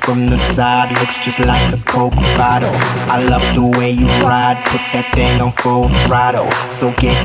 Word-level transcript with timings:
from 0.00 0.26
the 0.26 0.36
side 0.36 0.92
looks 1.00 1.18
just 1.18 1.40
like 1.40 1.72
a 1.72 1.78
Coke 1.84 2.14
bottle. 2.36 2.74
I 3.08 3.22
love 3.22 3.44
the 3.54 3.64
way 3.78 3.90
you 3.90 4.06
ride, 4.24 4.58
put 4.66 4.82
that 4.92 5.06
thing 5.14 5.40
on 5.40 5.52
full 5.52 5.88
throttle. 6.04 6.50
So 6.68 6.92
get, 6.98 7.16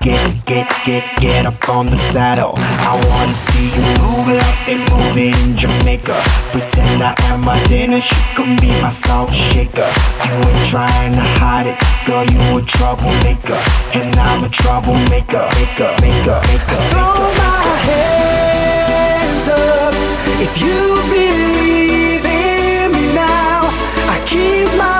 get, 0.00 0.22
get, 0.46 0.68
get, 0.84 1.04
get 1.20 1.46
up 1.46 1.68
on 1.68 1.86
the 1.86 1.96
saddle. 1.96 2.54
I 2.56 2.94
wanna 3.10 3.32
see 3.32 3.70
you 3.74 3.84
move 4.02 4.28
like 4.28 4.60
they 4.66 4.78
move 4.92 5.16
in 5.16 5.56
Jamaica. 5.56 6.16
Pretend 6.52 7.02
I 7.02 7.14
am 7.30 7.40
my 7.42 7.62
dinner, 7.64 8.00
she 8.00 8.16
can 8.34 8.58
be 8.60 8.70
my 8.80 8.90
salt 8.90 9.32
shaker. 9.32 9.90
You 10.26 10.34
ain't 10.34 10.66
trying 10.68 11.12
to 11.12 11.26
hide 11.40 11.66
it, 11.66 11.78
girl, 12.06 12.24
you 12.24 12.58
a 12.58 12.62
troublemaker. 12.62 13.60
And 13.94 14.14
I'm 14.16 14.44
a 14.44 14.48
troublemaker, 14.48 15.44
maker, 15.58 15.90
maker, 16.00 16.38
maker. 16.50 16.78
Throw 16.92 17.16
my 17.42 17.62
hands 17.88 19.48
up 19.48 19.94
if 20.40 20.60
you 20.60 20.76
believe 21.08 21.23
keep 24.34 24.66
my 24.76 24.93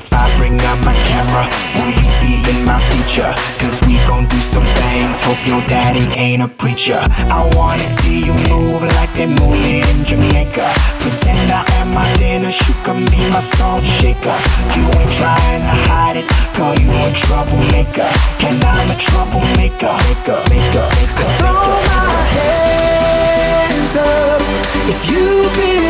If 0.00 0.14
I 0.14 0.24
bring 0.38 0.58
out 0.60 0.80
my 0.80 0.96
camera, 1.12 1.44
will 1.76 1.92
you 1.92 2.08
be 2.24 2.32
in 2.48 2.64
my 2.64 2.80
feature? 2.88 3.28
Cause 3.60 3.82
we 3.84 4.00
gon' 4.08 4.24
do 4.32 4.40
some 4.40 4.64
things, 4.80 5.20
hope 5.20 5.36
your 5.46 5.60
daddy 5.68 6.08
ain't 6.16 6.40
a 6.42 6.48
preacher. 6.48 6.96
I 7.28 7.44
wanna 7.52 7.84
see 7.84 8.24
you 8.24 8.32
move 8.48 8.80
like 8.96 9.12
they 9.12 9.26
move 9.28 9.60
it 9.60 9.84
in 9.92 10.00
Jamaica. 10.08 10.72
Pretend 11.04 11.52
I 11.52 11.68
am 11.84 11.92
my 11.92 12.08
dinner, 12.16 12.48
you 12.48 12.74
can 12.80 13.04
be 13.12 13.20
my 13.28 13.44
salt 13.44 13.84
shaker. 13.84 14.38
You 14.72 14.88
ain't 14.88 15.12
trying 15.20 15.60
to 15.68 15.76
hide 15.92 16.16
it, 16.16 16.26
call 16.56 16.72
you 16.80 16.88
a 16.88 17.12
troublemaker. 17.12 18.08
And 18.48 18.56
I'm 18.64 18.88
a 18.88 18.96
troublemaker, 18.96 19.92
maker, 20.08 20.40
maker, 20.48 20.88
maker, 20.96 21.28
Throw 21.36 21.60
maker. 21.60 21.92
my 21.92 22.24
hands 22.40 23.94
up 24.00 24.40
if 24.88 25.00
you 25.12 25.28
believe 25.60 25.89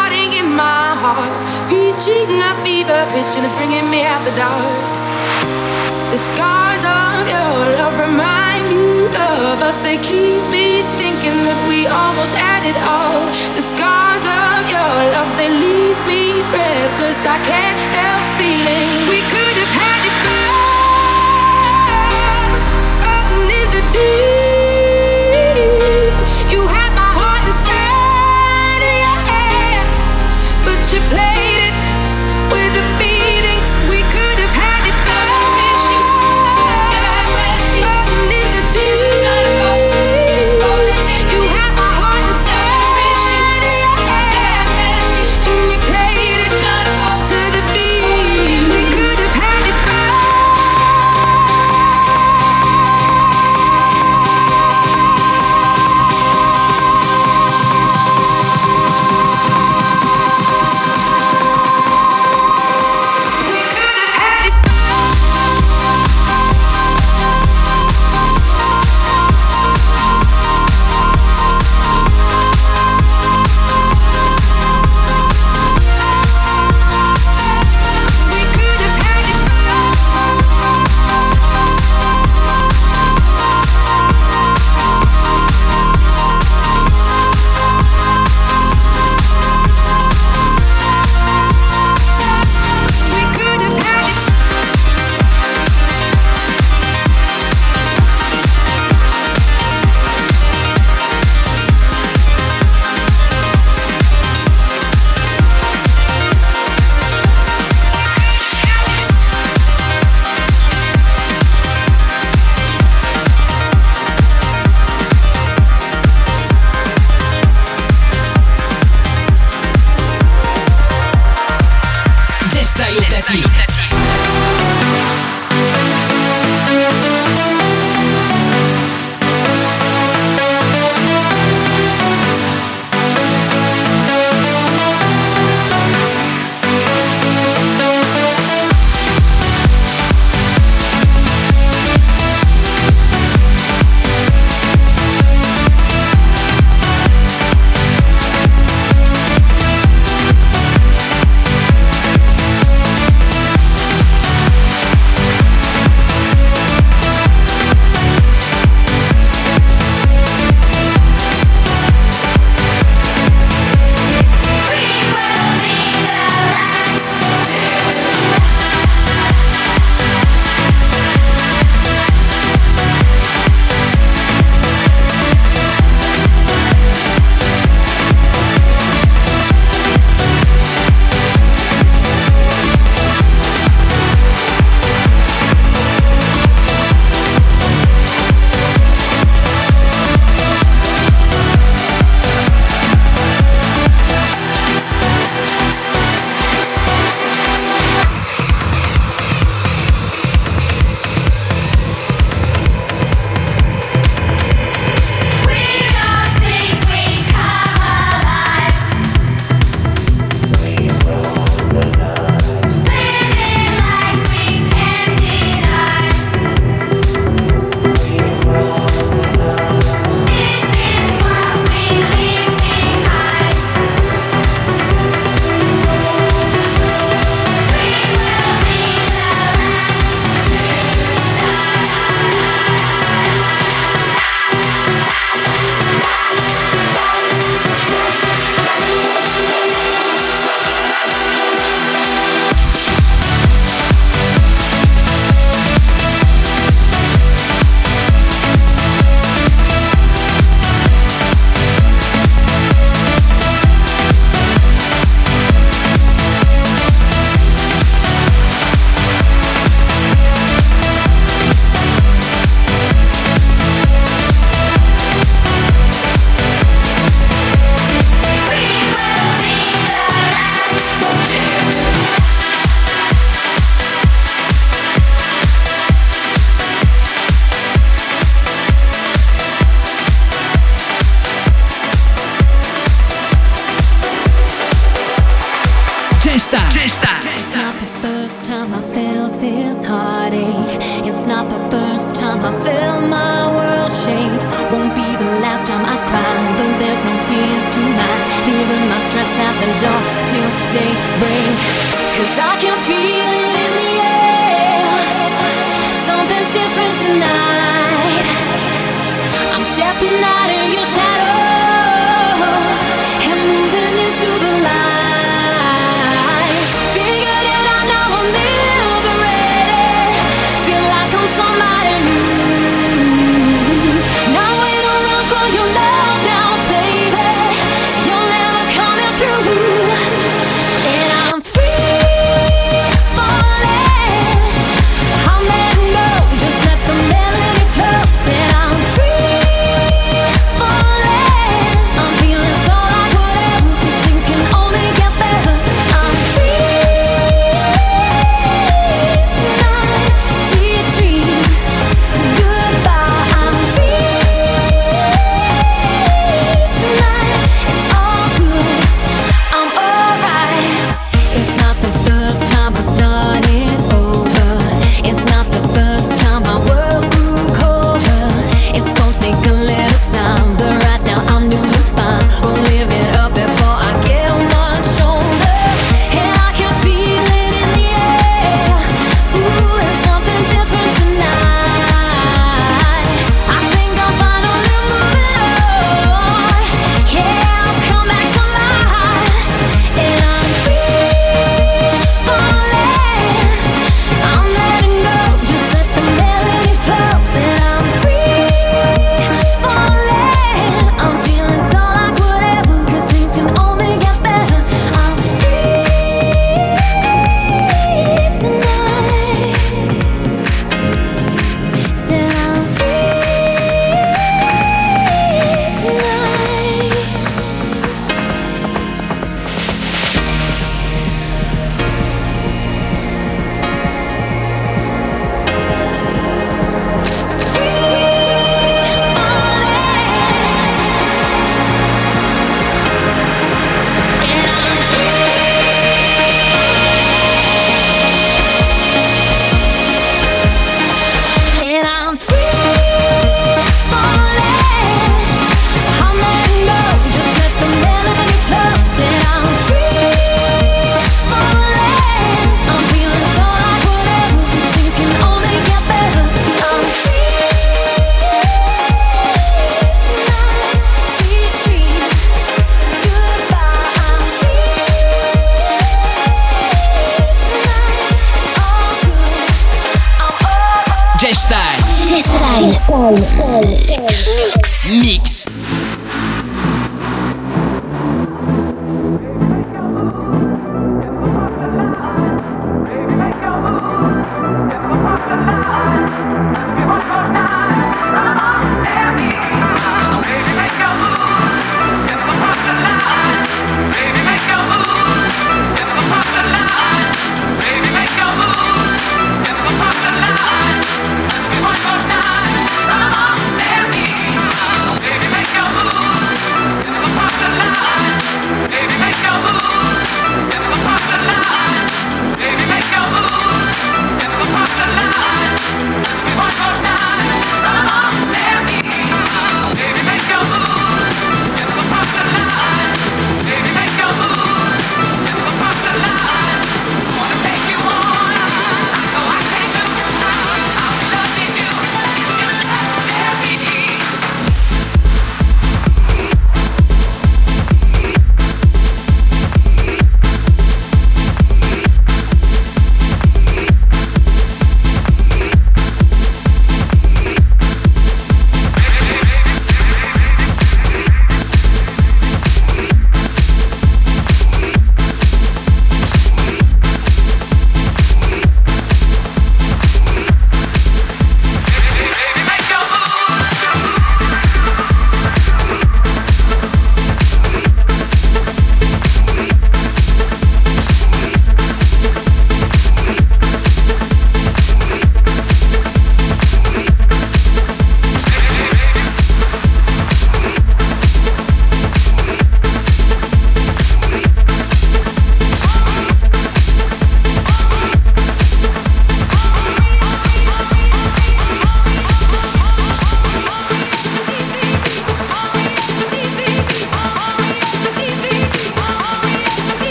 my 0.55 0.95
heart, 0.99 1.31
reaching 1.71 2.29
a 2.39 2.51
fever 2.63 3.01
pitch, 3.11 3.35
and 3.39 3.45
it's 3.45 3.55
bringing 3.55 3.87
me 3.89 4.03
out 4.03 4.21
the 4.27 4.35
dark. 4.35 4.91
The 6.11 6.19
scars 6.19 6.83
of 6.83 7.23
your 7.23 7.55
love 7.79 7.95
remind 7.99 8.63
me 8.67 9.07
of 9.07 9.57
us. 9.63 9.79
They 9.81 9.97
keep 10.03 10.43
me 10.51 10.83
thinking 10.99 11.39
that 11.47 11.59
we 11.67 11.87
almost 11.87 12.35
had 12.35 12.67
it 12.67 12.77
all. 12.83 13.23
The 13.55 13.63
scars 13.63 14.25
of 14.27 14.59
your 14.67 14.95
love, 15.15 15.31
they 15.39 15.49
leave 15.49 15.99
me 16.07 16.43
breathless. 16.51 17.19
I 17.23 17.39
can't 17.47 17.81
help 17.95 18.23
feeling 18.39 18.89
we 19.07 19.19
could 19.31 19.55
have 19.63 19.73
had 19.79 19.90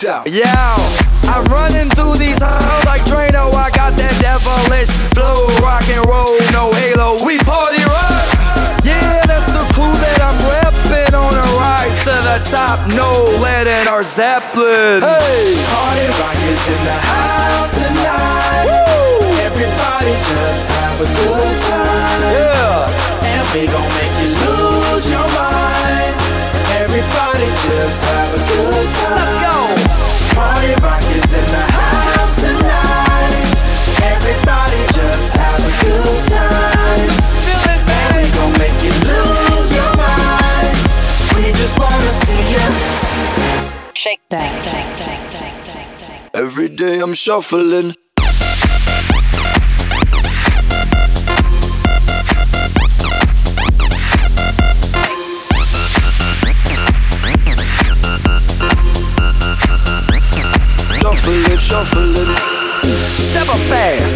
Locked 0.00 0.26
out. 0.26 0.32
Yeah, 0.32 0.76
I'm 1.28 1.44
running 1.52 1.90
through 1.90 2.16
these 2.16 2.40
halls 2.40 2.84
like 2.86 3.02
Drano. 3.04 3.52
I 3.52 3.68
got 3.70 3.92
that 4.00 4.14
devilish 4.16 4.88
flow, 5.12 5.44
rock 5.60 5.84
and 5.92 6.00
roll, 6.08 6.40
no 6.56 6.72
halo. 6.72 7.20
We 7.20 7.36
party 7.44 7.84
rock. 7.84 8.80
Yeah, 8.80 9.20
that's 9.28 9.52
the 9.52 9.60
clue 9.76 9.92
that 9.92 10.24
I'm 10.24 10.36
repping 10.48 11.12
on 11.12 11.36
a 11.36 11.46
rise 11.60 12.00
to 12.08 12.16
the 12.16 12.40
top. 12.48 12.80
No 12.96 13.12
letting 13.44 13.88
our 13.92 14.00
Zeppelin. 14.02 15.04
Hey, 15.04 15.60
party 15.68 16.06
rock 16.16 16.38
is 16.48 16.64
in 16.64 16.80
the 16.80 16.98
house 17.04 17.72
tonight. 17.76 18.64
Woo! 18.64 19.28
Everybody 19.44 20.12
just 20.16 20.64
have 20.80 20.96
a 20.96 21.08
good 21.12 21.56
time. 21.68 22.20
Yeah, 22.24 23.36
and 23.36 23.44
we 23.52 23.68
gon' 23.68 23.90
make 24.00 24.16
you 24.24 24.32
lose 24.32 25.10
your 25.10 25.28
mind. 25.36 25.69
Everybody 26.92 27.46
just 27.46 28.02
have 28.02 28.34
a 28.34 28.38
good 28.50 28.88
time. 28.98 29.14
Let's 29.14 29.36
go. 29.46 29.54
Party 30.34 30.74
rock 30.82 31.02
is 31.14 31.32
in 31.38 31.46
the 31.46 31.64
house 31.70 32.34
tonight. 32.42 33.30
Everybody 34.02 34.80
just 34.90 35.30
have 35.38 35.60
a 35.62 35.72
good 35.86 36.20
time. 36.34 37.06
Feel 37.46 37.62
it, 37.70 37.82
baby. 37.86 38.26
And 38.26 38.34
gon' 38.34 38.52
make 38.58 38.82
you 38.82 38.90
lose 39.06 39.70
your 39.70 39.92
mind. 40.02 40.74
We 41.36 41.52
just 41.52 41.78
wanna 41.78 42.10
see 42.26 42.42
you. 42.58 42.66
Shake 43.94 44.22
that. 44.30 44.50
Every 46.34 46.68
day 46.68 46.98
I'm 46.98 47.14
shuffling. 47.14 47.94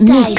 Mix 0.00 0.37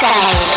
side. 0.00 0.47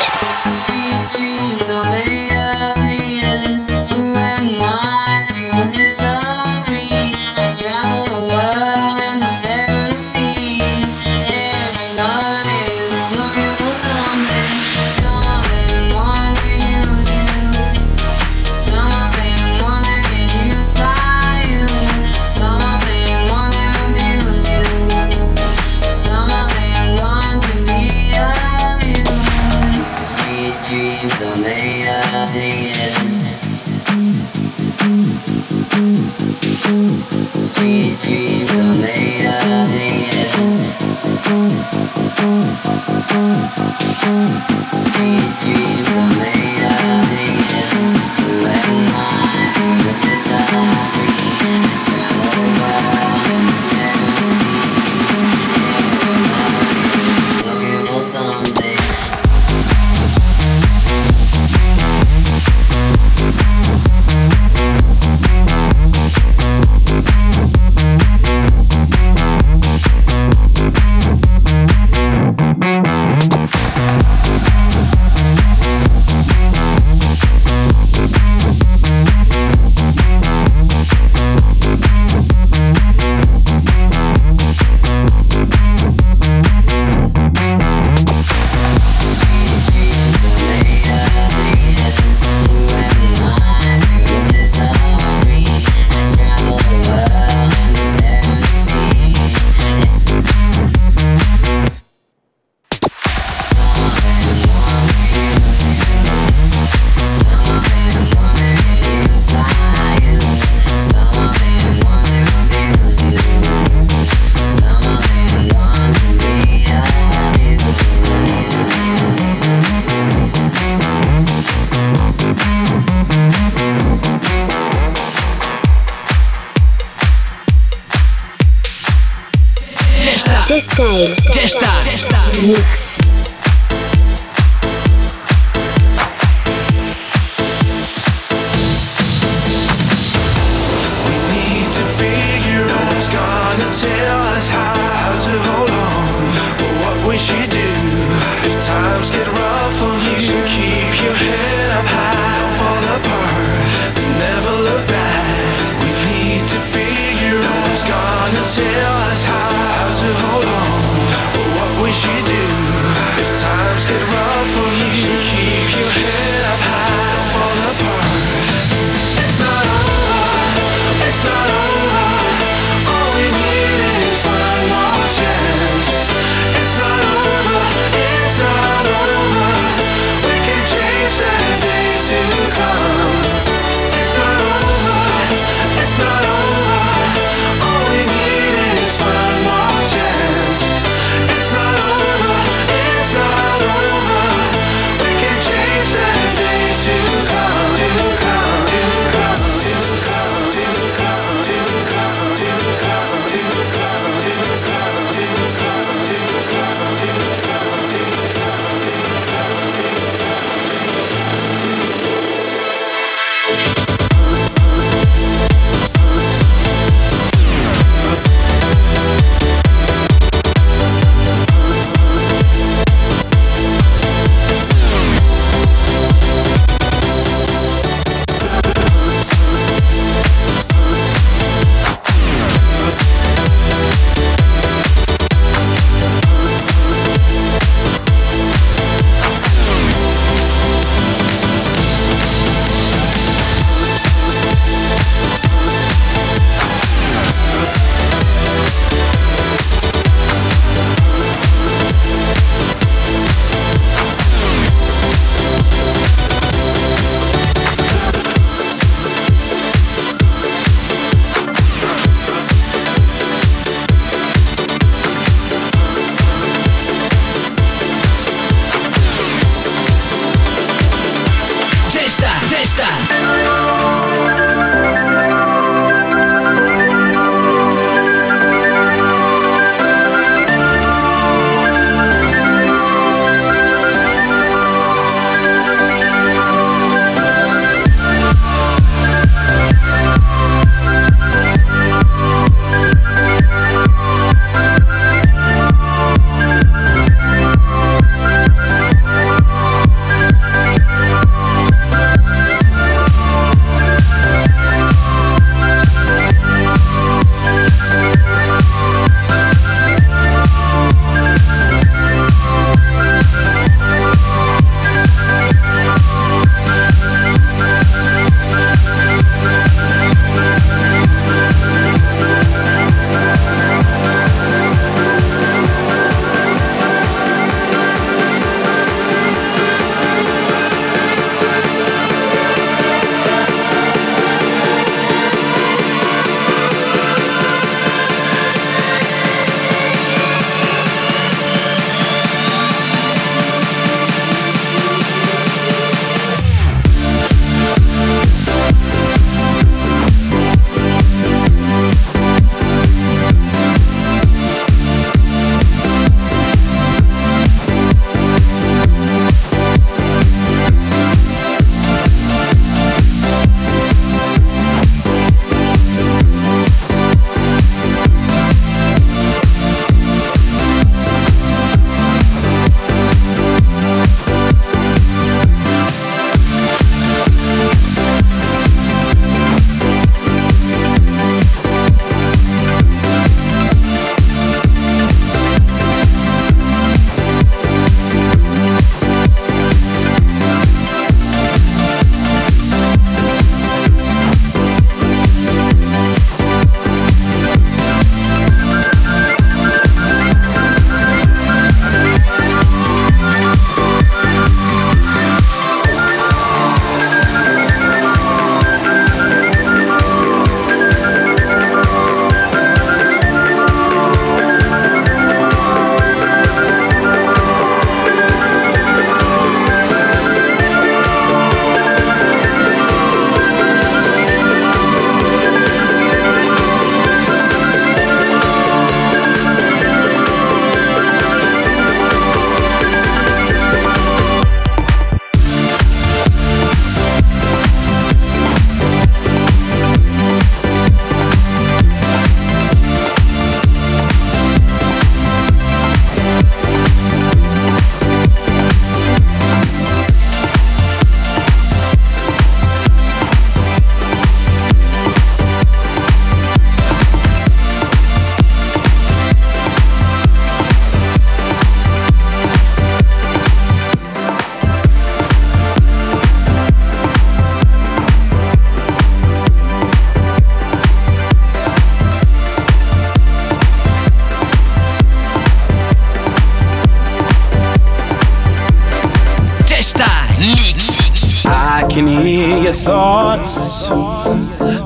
Tell 130.81 131.03
us 131.03 131.27
how 131.27 132.90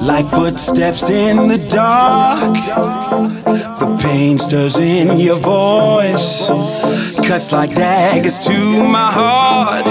like 0.06 0.30
footsteps 0.30 1.10
in 1.10 1.36
the 1.48 1.58
dark. 1.70 2.54
The 3.80 3.98
pain 4.02 4.38
stirs 4.38 4.78
in 4.78 5.18
your 5.18 5.38
voice, 5.38 6.48
cuts 7.28 7.52
like 7.52 7.74
daggers 7.74 8.46
to 8.46 8.54
my 8.88 9.12
heart. 9.12 9.86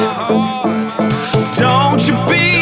Don't 1.56 2.06
you 2.06 2.14
be 2.30 2.53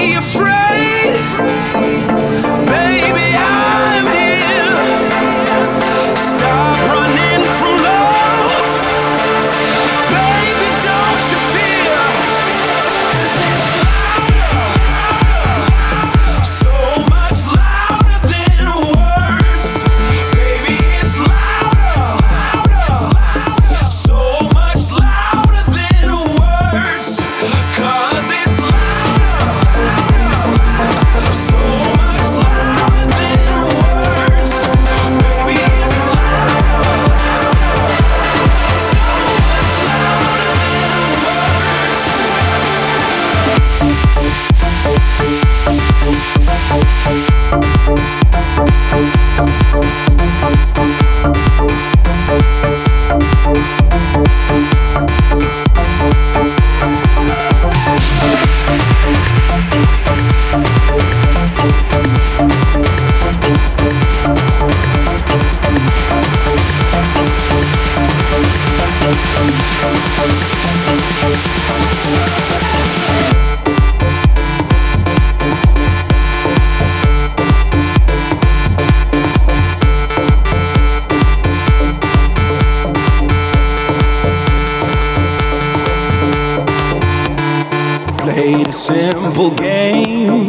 played 88.43 88.67
a 88.67 88.73
simple 88.73 89.55
game 89.55 90.49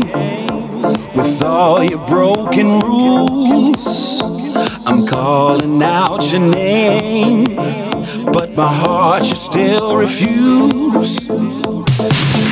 with 1.15 1.43
all 1.43 1.83
your 1.83 2.03
broken 2.07 2.79
rules. 2.79 4.19
I'm 4.87 5.05
calling 5.05 5.83
out 5.83 6.31
your 6.31 6.41
name, 6.41 7.43
but 8.33 8.55
my 8.55 8.73
heart 8.73 9.29
you 9.29 9.35
still 9.35 9.95
refuse. 9.95 11.27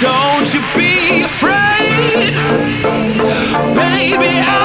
Don't 0.05 0.47
you 0.53 0.61
be 0.75 1.23
afraid, 1.23 2.33
baby. 3.73 4.33
I 4.37 4.60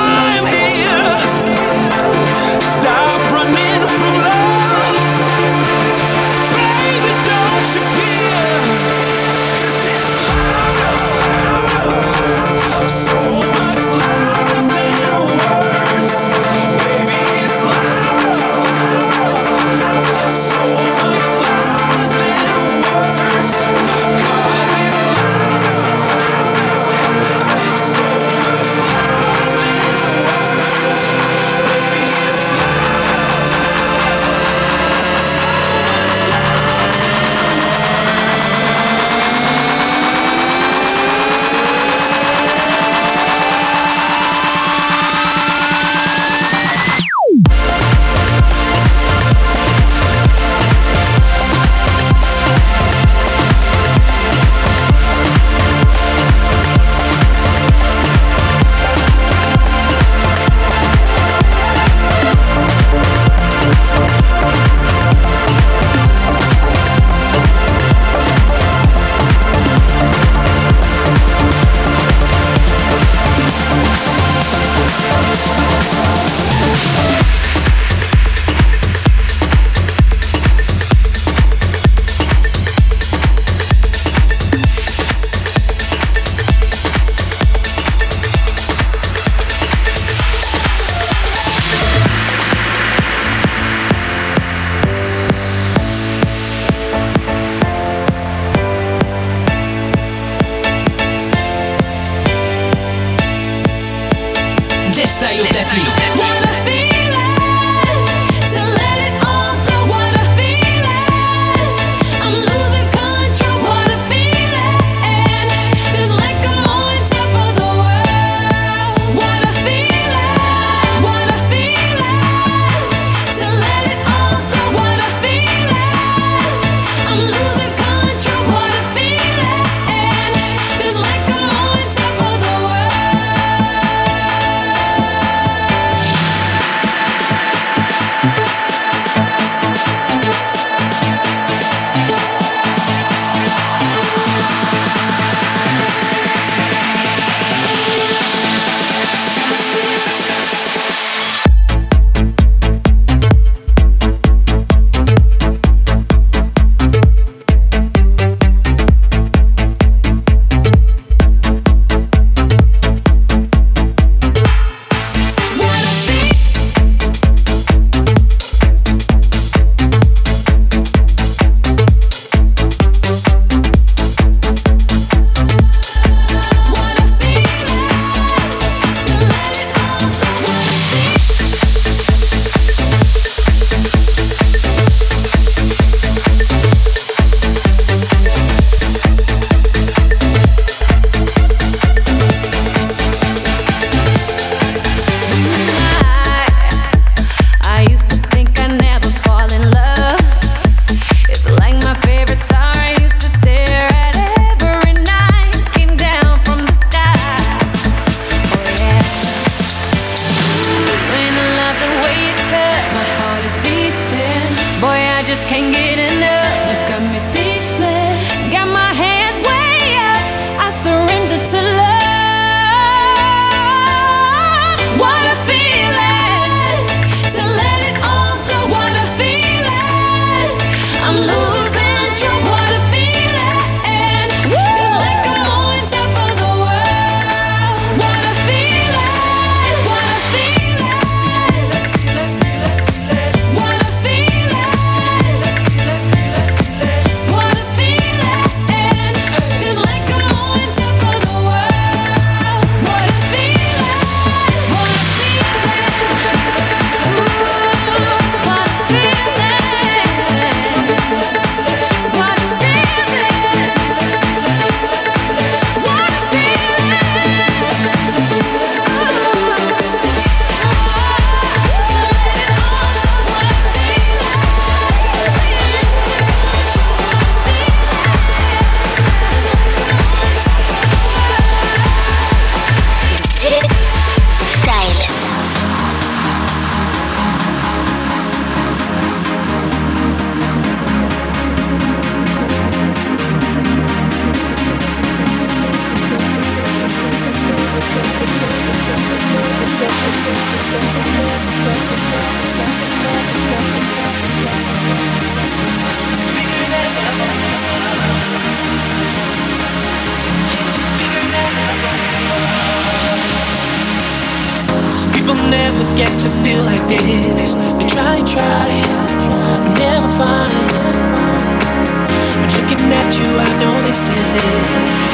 know 323.58 323.70
this 323.82 324.08
is 324.08 324.34
it. 324.34 324.66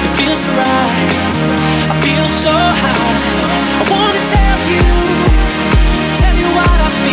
It 0.05 0.13
feels 0.19 0.41
so 0.41 0.51
right. 0.51 1.33
I 1.91 1.95
feel 2.03 2.27
so 2.27 2.51
high. 2.51 3.43
I 3.79 3.85
wanna 3.91 4.23
tell 4.35 4.61
you, 4.73 4.85
tell 6.17 6.37
you 6.37 6.49
what 6.57 6.81
I 6.81 6.89
feel. 7.03 7.12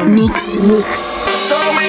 Mix. 0.00 0.56
Mix. 0.56 1.81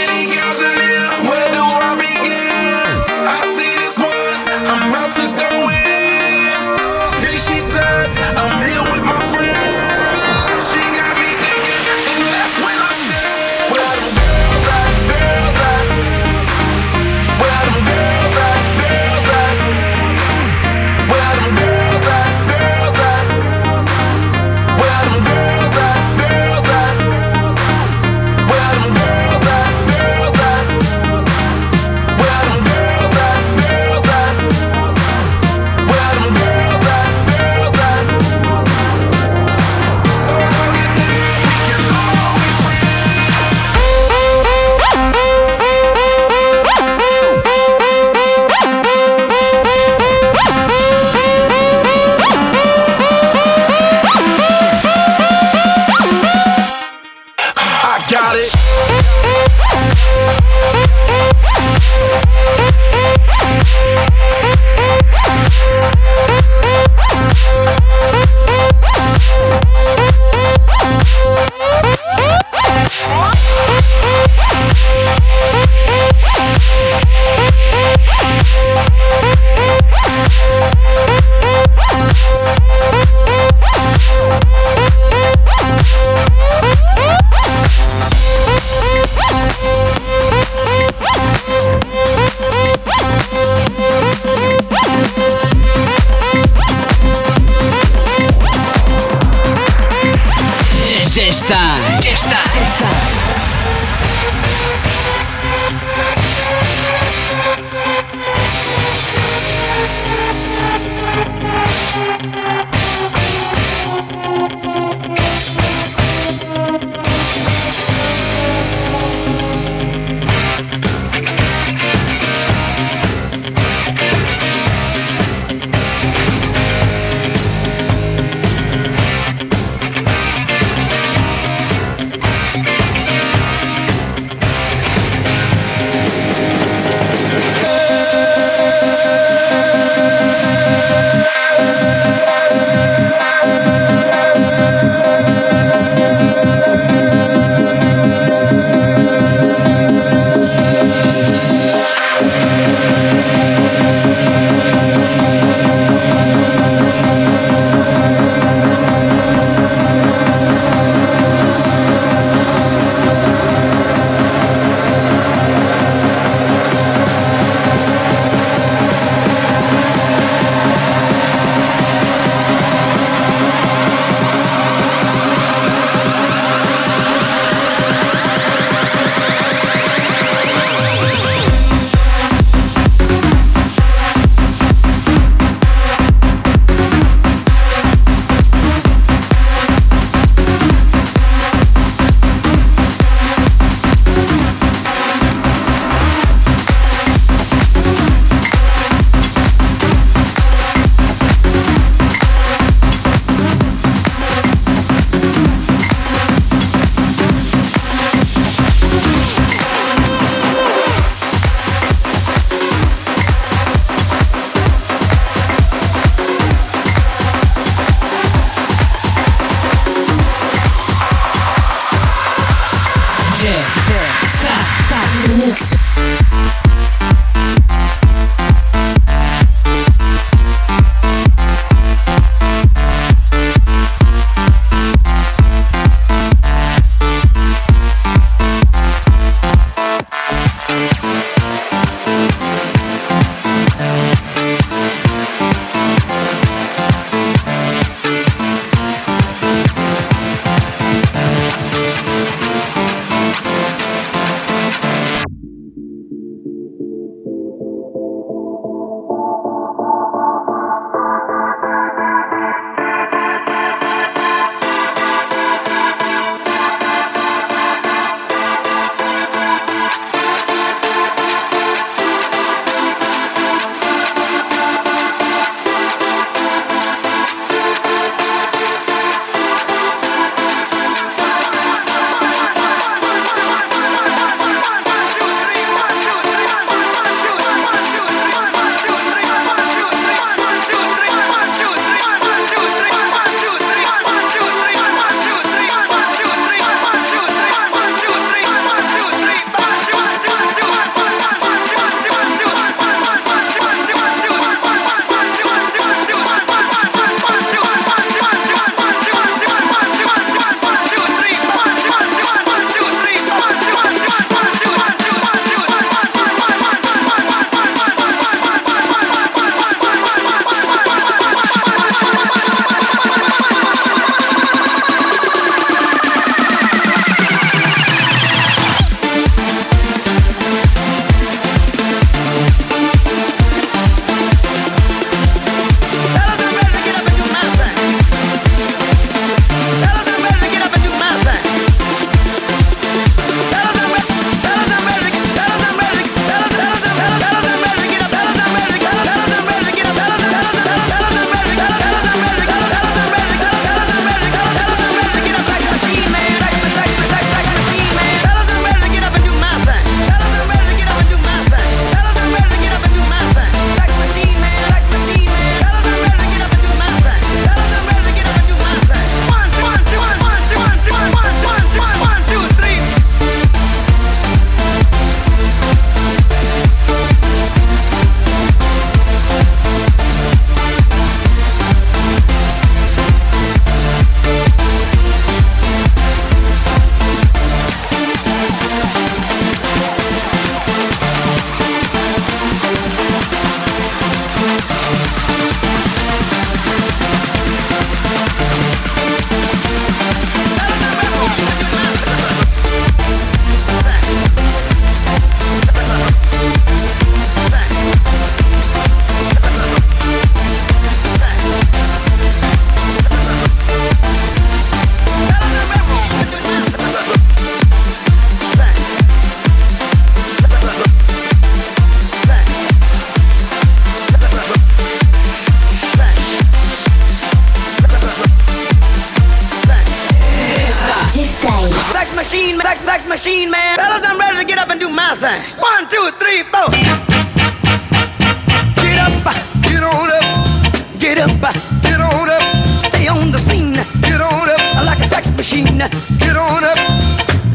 Up, 441.23 441.53
get 441.81 441.99
on 441.99 442.29
up. 442.29 442.43
Stay 442.89 443.07
on 443.07 443.31
the 443.31 443.39
scene, 443.39 443.73
get 444.01 444.21
on 444.21 444.49
up. 444.49 444.85
Like 444.85 444.99
a 444.99 445.05
sex 445.05 445.31
machine. 445.31 445.77
Get 446.19 446.35
on 446.35 446.63
up, 446.63 446.77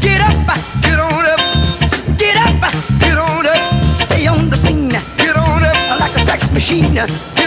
get 0.01 0.21
up, 0.21 0.47
get 0.81 0.99
on 0.99 1.25
up, 1.25 1.41
get 2.17 2.37
up, 2.37 2.73
get 2.99 3.17
on 3.17 3.45
up. 3.45 3.61
Stay 4.05 4.27
on 4.27 4.49
the 4.49 4.57
scene, 4.57 4.89
get 4.89 5.35
on 5.35 5.63
up. 5.63 5.99
Like 5.99 6.15
a 6.15 6.25
sex 6.25 6.51
machine. 6.51 7.38